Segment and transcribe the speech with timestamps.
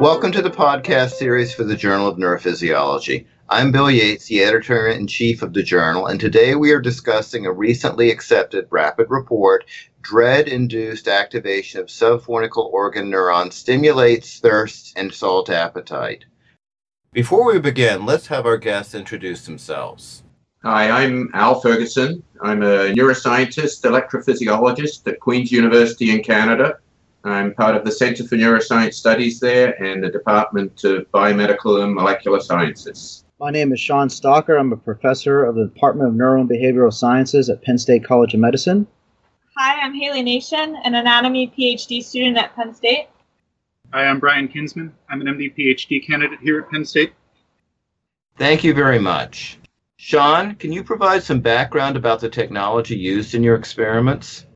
[0.00, 3.26] Welcome to the podcast series for the Journal of Neurophysiology.
[3.50, 7.44] I'm Bill Yates, the editor in chief of the journal, and today we are discussing
[7.44, 9.66] a recently accepted rapid report
[10.00, 16.24] dread induced activation of subfornical organ neurons stimulates thirst and salt appetite.
[17.12, 20.22] Before we begin, let's have our guests introduce themselves.
[20.62, 22.22] Hi, I'm Al Ferguson.
[22.40, 26.78] I'm a neuroscientist, electrophysiologist at Queen's University in Canada.
[27.22, 31.94] I'm part of the Center for Neuroscience Studies there and the Department of Biomedical and
[31.94, 33.24] Molecular Sciences.
[33.38, 34.56] My name is Sean Stalker.
[34.56, 38.32] I'm a professor of the Department of Neuro and Behavioral Sciences at Penn State College
[38.32, 38.86] of Medicine.
[39.56, 43.08] Hi, I'm Haley Nation, an anatomy PhD student at Penn State.
[43.92, 44.94] Hi, I'm Brian Kinsman.
[45.10, 47.12] I'm an MD PhD candidate here at Penn State.
[48.38, 49.58] Thank you very much.
[49.96, 54.46] Sean, can you provide some background about the technology used in your experiments?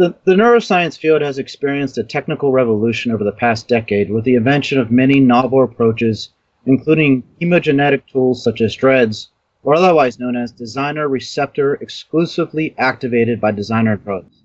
[0.00, 4.34] The, the neuroscience field has experienced a technical revolution over the past decade with the
[4.34, 6.30] invention of many novel approaches,
[6.64, 9.28] including chemogenetic tools such as DREADS,
[9.62, 14.42] or otherwise known as designer receptor exclusively activated by designer drugs.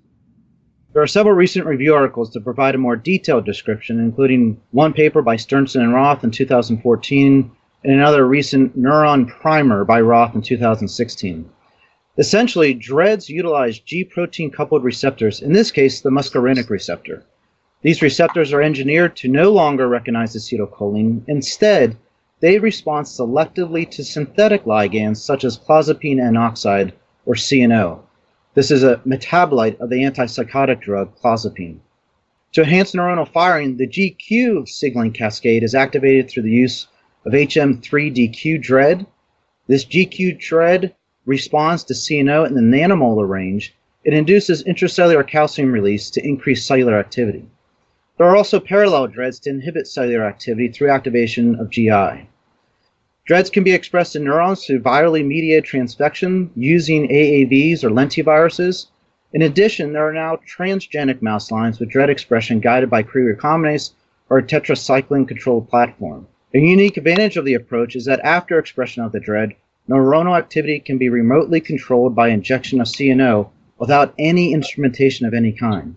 [0.92, 5.22] There are several recent review articles to provide a more detailed description, including one paper
[5.22, 7.50] by Sternson and Roth in 2014
[7.82, 11.48] and another recent Neuron Primer by Roth in 2016.
[12.18, 17.22] Essentially, DREADS utilize G protein coupled receptors, in this case, the muscarinic receptor.
[17.82, 21.22] These receptors are engineered to no longer recognize acetylcholine.
[21.28, 21.96] Instead,
[22.40, 26.94] they respond selectively to synthetic ligands such as clozapine N oxide,
[27.26, 28.00] or CNO.
[28.54, 31.80] This is a metabolite of the antipsychotic drug clozapine.
[32.52, 36.86] To enhance neuronal firing, the GQ signaling cascade is activated through the use
[37.26, 39.04] of HM3DQ DREAD.
[39.66, 40.94] This GQ DREAD
[41.26, 43.74] responds to CNO in the nanomolar range.
[44.04, 47.44] It induces intracellular calcium release to increase cellular activity.
[48.16, 52.28] There are also parallel DREADs to inhibit cellular activity through activation of GI.
[53.26, 58.86] DREADs can be expressed in neurons through virally mediated transfection using AAVs or lentiviruses.
[59.32, 63.90] In addition, there are now transgenic mouse lines with DREAD expression guided by Cre recombinase
[64.30, 66.26] or a tetracycline controlled platform.
[66.54, 69.56] A unique advantage of the approach is that after expression of the DREAD,
[69.88, 75.52] neuronal activity can be remotely controlled by injection of CNO without any instrumentation of any
[75.52, 75.96] kind.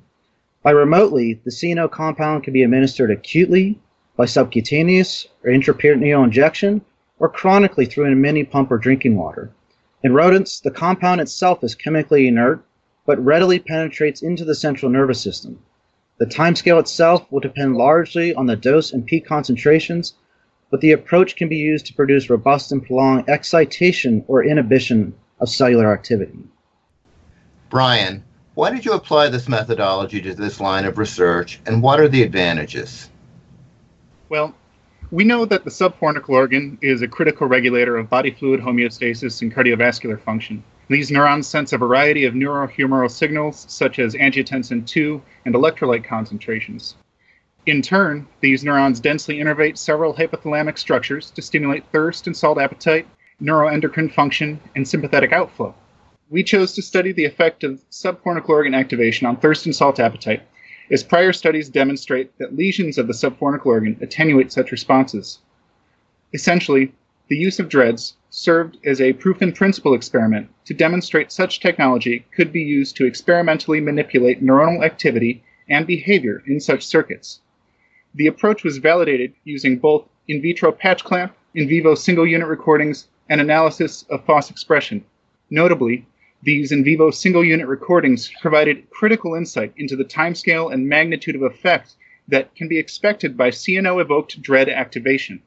[0.61, 3.79] By remotely, the CNO compound can be administered acutely
[4.15, 6.81] by subcutaneous or intraperitoneal injection
[7.17, 9.51] or chronically through a mini pump or drinking water.
[10.03, 12.63] In rodents, the compound itself is chemically inert,
[13.05, 15.59] but readily penetrates into the central nervous system.
[16.19, 20.13] The timescale itself will depend largely on the dose and peak concentrations,
[20.69, 25.49] but the approach can be used to produce robust and prolonged excitation or inhibition of
[25.49, 26.37] cellular activity.
[27.69, 28.23] Brian,
[28.55, 32.23] why did you apply this methodology to this line of research, and what are the
[32.23, 33.09] advantages?
[34.27, 34.53] Well,
[35.11, 39.53] we know that the subfornical organ is a critical regulator of body fluid homeostasis and
[39.53, 40.63] cardiovascular function.
[40.87, 46.95] These neurons sense a variety of neurohumoral signals, such as angiotensin II and electrolyte concentrations.
[47.65, 53.05] In turn, these neurons densely innervate several hypothalamic structures to stimulate thirst and salt appetite,
[53.39, 55.75] neuroendocrine function, and sympathetic outflow.
[56.31, 60.41] We chose to study the effect of subfornical organ activation on thirst and salt appetite
[60.89, 65.37] as prior studies demonstrate that lesions of the subfornical organ attenuate such responses.
[66.33, 66.91] Essentially,
[67.27, 72.25] the use of DREADS served as a proof in principle experiment to demonstrate such technology
[72.35, 77.41] could be used to experimentally manipulate neuronal activity and behavior in such circuits.
[78.15, 83.07] The approach was validated using both in vitro patch clamp, in vivo single unit recordings,
[83.29, 85.05] and analysis of FOS expression.
[85.51, 86.07] Notably,
[86.41, 91.43] these in vivo single unit recordings provided critical insight into the timescale and magnitude of
[91.43, 91.95] effect
[92.27, 95.41] that can be expected by CNO evoked DREAD activation.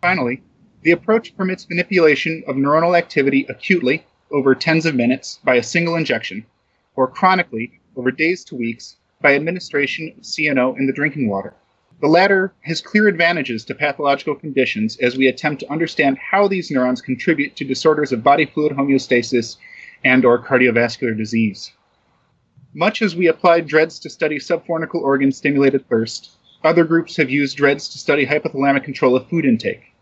[0.00, 0.42] Finally,
[0.82, 5.96] the approach permits manipulation of neuronal activity acutely over tens of minutes by a single
[5.96, 6.46] injection,
[6.94, 11.54] or chronically over days to weeks by administration of CNO in the drinking water.
[11.98, 16.70] The latter has clear advantages to pathological conditions as we attempt to understand how these
[16.70, 19.56] neurons contribute to disorders of body fluid homeostasis
[20.04, 21.72] and or cardiovascular disease.
[22.74, 26.32] Much as we applied DREADS to study subfornical organ stimulated thirst,
[26.62, 29.94] other groups have used DREADS to study hypothalamic control of food intake.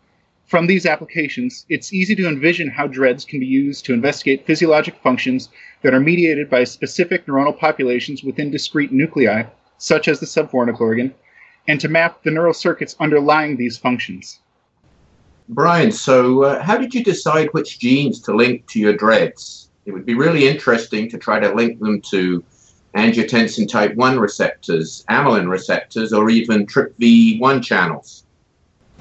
[0.47, 4.95] From these applications, it's easy to envision how DREADS can be used to investigate physiologic
[5.01, 5.47] functions
[5.81, 9.43] that are mediated by specific neuronal populations within discrete nuclei,
[9.77, 11.13] such as the subfornical organ,
[11.67, 14.39] and to map the neural circuits underlying these functions.
[15.49, 19.65] Brian, so uh, how did you decide which genes to link to your DREADS?
[19.85, 22.43] it would be really interesting to try to link them to
[22.95, 28.23] angiotensin type 1 receptors, amylin receptors, or even TRPV1 channels.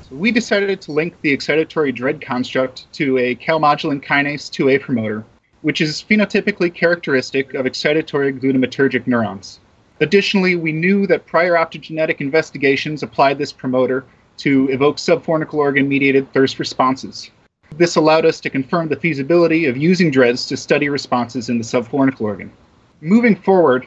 [0.02, 5.24] So we decided to link the excitatory DREAD construct to a calmodulin kinase 2A promoter,
[5.62, 9.60] which is phenotypically characteristic of excitatory glutamatergic neurons.
[10.00, 14.04] Additionally, we knew that prior optogenetic investigations applied this promoter
[14.38, 17.30] to evoke subfornical organ mediated thirst responses.
[17.76, 21.64] This allowed us to confirm the feasibility of using DREADS to study responses in the
[21.64, 22.52] subfornical organ.
[23.00, 23.86] Moving forward,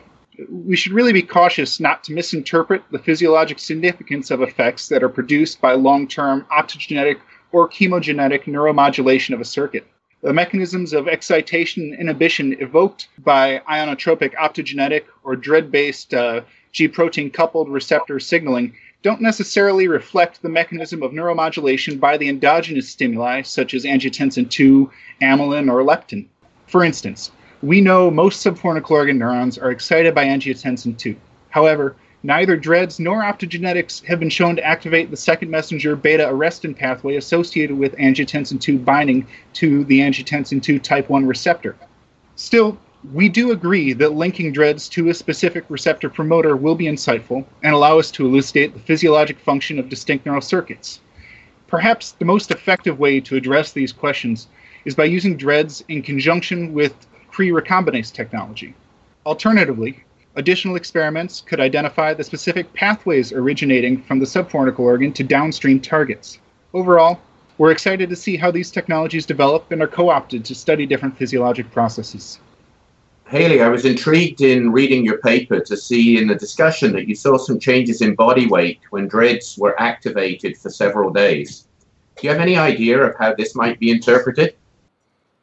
[0.49, 5.09] we should really be cautious not to misinterpret the physiologic significance of effects that are
[5.09, 7.19] produced by long term optogenetic
[7.51, 9.85] or chemogenetic neuromodulation of a circuit.
[10.21, 16.41] The mechanisms of excitation and inhibition evoked by ionotropic optogenetic or DREAD based uh,
[16.71, 18.73] G protein coupled receptor signaling
[19.03, 24.91] don't necessarily reflect the mechanism of neuromodulation by the endogenous stimuli, such as angiotensin 2,
[25.21, 26.25] amylin, or leptin.
[26.65, 27.31] For instance,
[27.61, 31.15] we know most subfornical organ neurons are excited by angiotensin 2.
[31.49, 36.75] However, neither DREADS nor optogenetics have been shown to activate the second messenger beta arrestin
[36.75, 41.75] pathway associated with angiotensin 2 binding to the angiotensin 2 type 1 receptor.
[42.35, 42.77] Still,
[43.13, 47.73] we do agree that linking DREADS to a specific receptor promoter will be insightful and
[47.73, 50.99] allow us to elucidate the physiologic function of distinct neural circuits.
[51.67, 54.47] Perhaps the most effective way to address these questions
[54.85, 56.93] is by using DREADS in conjunction with
[57.29, 58.73] Cre recombinase technology.
[59.25, 60.03] Alternatively,
[60.37, 66.39] additional experiments could identify the specific pathways originating from the subfornical organ to downstream targets.
[66.73, 67.19] Overall,
[67.57, 71.17] we're excited to see how these technologies develop and are co opted to study different
[71.17, 72.39] physiologic processes.
[73.27, 77.15] Haley, I was intrigued in reading your paper to see in the discussion that you
[77.15, 81.67] saw some changes in body weight when DREADS were activated for several days.
[82.15, 84.55] Do you have any idea of how this might be interpreted?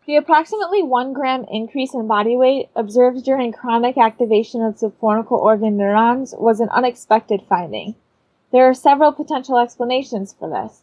[0.06, 5.78] The approximately 1 gram increase in body weight observed during chronic activation of subfornical organ
[5.78, 7.94] neurons was an unexpected finding.
[8.52, 10.82] There are several potential explanations for this.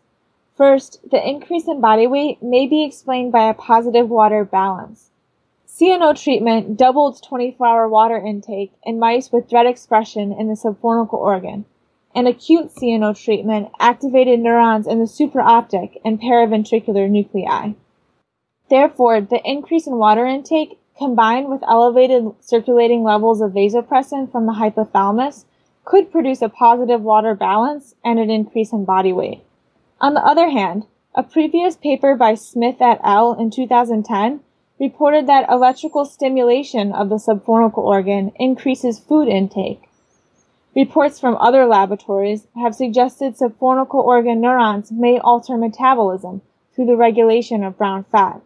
[0.57, 5.11] First, the increase in body weight may be explained by a positive water balance.
[5.67, 11.65] CNO treatment doubled 24-hour water intake in mice with DREAD expression in the subfornical organ,
[12.15, 17.73] and acute CNO treatment activated neurons in the supraoptic and paraventricular nuclei.
[18.71, 24.53] Therefore, the increase in water intake combined with elevated circulating levels of vasopressin from the
[24.53, 25.43] hypothalamus
[25.83, 29.41] could produce a positive water balance and an increase in body weight.
[29.99, 33.33] On the other hand, a previous paper by Smith et al.
[33.33, 34.39] in 2010
[34.79, 39.81] reported that electrical stimulation of the subfornical organ increases food intake.
[40.73, 46.41] Reports from other laboratories have suggested subfornical organ neurons may alter metabolism
[46.73, 48.41] through the regulation of brown fat.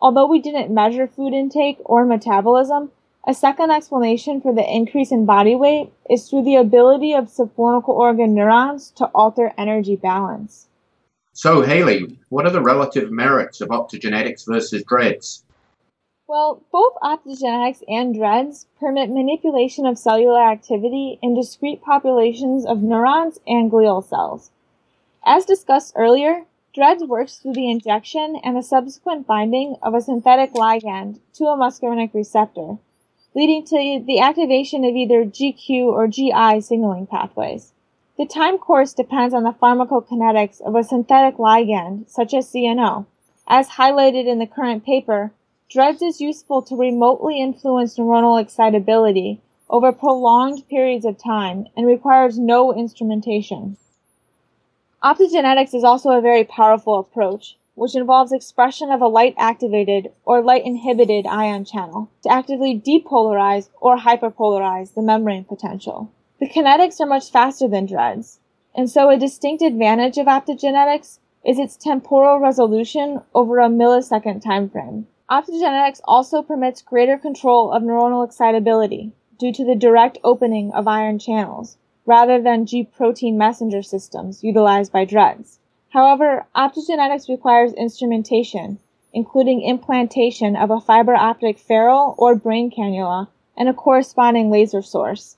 [0.00, 2.90] Although we didn't measure food intake or metabolism,
[3.26, 7.90] a second explanation for the increase in body weight is through the ability of subfornical
[7.90, 10.68] organ neurons to alter energy balance.
[11.34, 15.44] So, Haley, what are the relative merits of optogenetics versus DREADS?
[16.26, 23.38] Well, both optogenetics and DREADS permit manipulation of cellular activity in discrete populations of neurons
[23.46, 24.50] and glial cells.
[25.24, 30.52] As discussed earlier, DREADS works through the injection and the subsequent binding of a synthetic
[30.52, 32.78] ligand to a muscarinic receptor,
[33.34, 37.72] leading to the activation of either GQ or GI signaling pathways.
[38.16, 43.06] The time course depends on the pharmacokinetics of a synthetic ligand, such as CNO.
[43.48, 45.32] As highlighted in the current paper,
[45.70, 52.38] DREADS is useful to remotely influence neuronal excitability over prolonged periods of time and requires
[52.38, 53.76] no instrumentation.
[55.02, 60.42] Optogenetics is also a very powerful approach, which involves expression of a light activated or
[60.42, 66.10] light inhibited ion channel to actively depolarize or hyperpolarize the membrane potential.
[66.38, 68.40] The kinetics are much faster than DREADS,
[68.74, 74.68] and so a distinct advantage of optogenetics is its temporal resolution over a millisecond time
[74.68, 75.06] frame.
[75.30, 81.18] Optogenetics also permits greater control of neuronal excitability due to the direct opening of ion
[81.18, 85.58] channels, rather than G protein messenger systems utilized by drugs.
[85.90, 88.78] However, optogenetics requires instrumentation,
[89.12, 95.36] including implantation of a fiber optic ferrule or brain cannula and a corresponding laser source.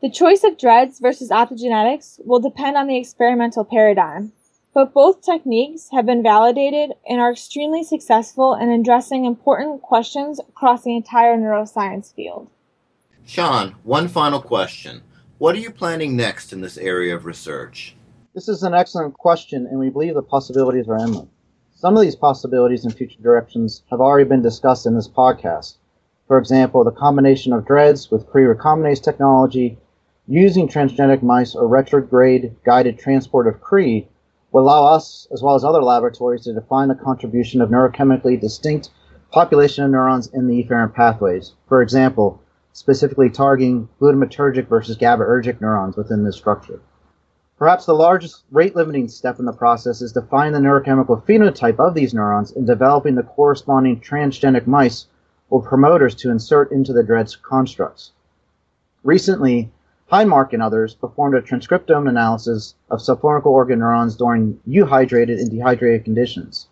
[0.00, 4.32] The choice of DREADS versus optogenetics will depend on the experimental paradigm,
[4.72, 10.84] but both techniques have been validated and are extremely successful in addressing important questions across
[10.84, 12.48] the entire neuroscience field.
[13.26, 15.02] Sean, one final question.
[15.38, 17.94] What are you planning next in this area of research?
[18.34, 21.28] This is an excellent question, and we believe the possibilities are endless.
[21.76, 25.76] Some of these possibilities and future directions have already been discussed in this podcast.
[26.26, 29.78] For example, the combination of DREADS with Cre recombinase technology
[30.26, 34.08] using transgenic mice or retrograde guided transport of Cre
[34.50, 38.90] will allow us, as well as other laboratories, to define the contribution of neurochemically distinct
[39.30, 41.52] population of neurons in the efferent pathways.
[41.68, 42.42] For example,
[42.78, 46.80] specifically targeting glutamatergic versus GABAergic neurons within this structure.
[47.58, 51.80] Perhaps the largest rate limiting step in the process is to find the neurochemical phenotype
[51.80, 55.08] of these neurons and developing the corresponding transgenic mice
[55.50, 58.12] or promoters to insert into the DREADS constructs.
[59.02, 59.72] Recently,
[60.12, 66.04] Highmark and others performed a transcriptome analysis of subfornical organ neurons during euhydrated and dehydrated
[66.04, 66.68] conditions.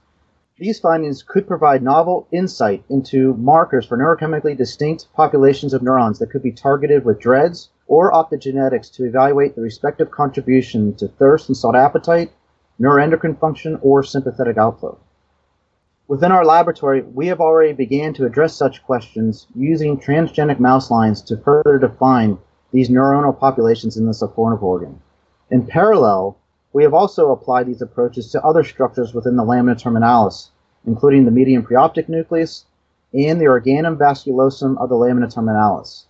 [0.58, 6.30] These findings could provide novel insight into markers for neurochemically distinct populations of neurons that
[6.30, 11.56] could be targeted with DREADS or optogenetics to evaluate the respective contribution to thirst and
[11.58, 12.32] salt appetite,
[12.80, 14.96] neuroendocrine function, or sympathetic outflow.
[16.08, 21.20] Within our laboratory, we have already began to address such questions using transgenic mouse lines
[21.20, 22.38] to further define
[22.72, 25.02] these neuronal populations in the subfornical organ.
[25.50, 26.38] In parallel,
[26.76, 30.50] we have also applied these approaches to other structures within the lamina terminalis,
[30.86, 32.66] including the median preoptic nucleus
[33.14, 36.04] and the organum vasculosum of the lamina terminalis.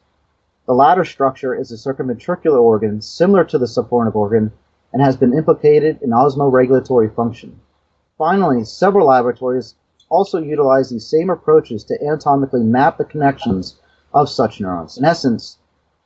[0.67, 4.51] The latter structure is a circumventricular organ similar to the subfornic organ
[4.93, 7.61] and has been implicated in osmoregulatory function.
[8.19, 9.77] Finally, several laboratories
[10.09, 13.77] also utilize these same approaches to anatomically map the connections
[14.13, 14.99] of such neurons.
[14.99, 15.59] In essence,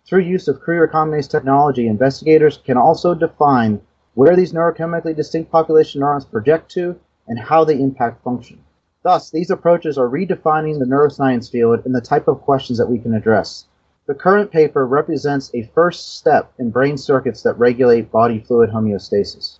[0.04, 3.80] through use of Cre recombinase technology, investigators can also define
[4.20, 6.94] where these neurochemically distinct population neurons project to
[7.26, 8.62] and how they impact function.
[9.02, 12.98] Thus, these approaches are redefining the neuroscience field and the type of questions that we
[12.98, 13.64] can address.
[14.04, 19.58] The current paper represents a first step in brain circuits that regulate body fluid homeostasis.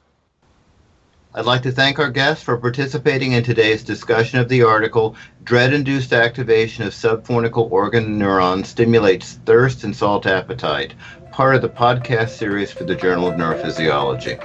[1.32, 5.72] I'd like to thank our guests for participating in today's discussion of the article Dread
[5.72, 10.94] Induced Activation of Subfornical Organ Neurons Stimulates Thirst and Salt Appetite,
[11.30, 14.40] part of the podcast series for the Journal of Neurophysiology.